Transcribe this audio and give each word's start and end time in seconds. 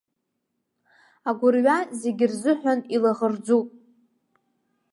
Агәырҩа 1.29 1.77
зегьы 1.99 2.25
рзыҳәан 2.31 2.79
илаӷырӡуп. 2.95 3.67